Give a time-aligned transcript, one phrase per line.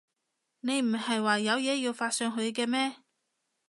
[0.61, 2.95] 你唔喺話有嘢要發上去嘅咩？